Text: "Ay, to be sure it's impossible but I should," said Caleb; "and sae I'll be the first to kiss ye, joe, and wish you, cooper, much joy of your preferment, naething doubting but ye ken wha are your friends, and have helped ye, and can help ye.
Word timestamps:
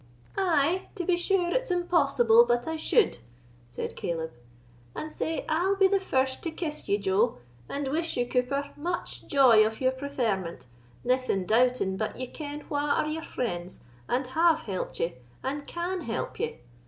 "Ay, 0.35 0.87
to 0.95 1.05
be 1.05 1.15
sure 1.15 1.53
it's 1.53 1.69
impossible 1.69 2.43
but 2.43 2.67
I 2.67 2.75
should," 2.75 3.19
said 3.69 3.95
Caleb; 3.95 4.31
"and 4.95 5.11
sae 5.11 5.45
I'll 5.47 5.75
be 5.75 5.87
the 5.87 5.99
first 5.99 6.41
to 6.41 6.49
kiss 6.49 6.89
ye, 6.89 6.97
joe, 6.97 7.37
and 7.69 7.87
wish 7.87 8.17
you, 8.17 8.25
cooper, 8.27 8.71
much 8.75 9.27
joy 9.27 9.63
of 9.63 9.79
your 9.79 9.91
preferment, 9.91 10.65
naething 11.03 11.45
doubting 11.45 11.97
but 11.97 12.15
ye 12.19 12.25
ken 12.25 12.65
wha 12.67 12.79
are 12.79 13.09
your 13.09 13.21
friends, 13.21 13.81
and 14.09 14.25
have 14.25 14.61
helped 14.61 14.99
ye, 14.99 15.17
and 15.43 15.67
can 15.67 16.01
help 16.01 16.39
ye. 16.39 16.57